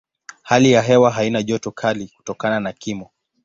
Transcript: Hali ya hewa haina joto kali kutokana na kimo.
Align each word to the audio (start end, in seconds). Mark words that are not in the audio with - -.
Hali 0.41 0.71
ya 0.71 0.81
hewa 0.81 1.11
haina 1.11 1.43
joto 1.43 1.71
kali 1.71 2.07
kutokana 2.07 2.59
na 2.59 2.73
kimo. 2.73 3.09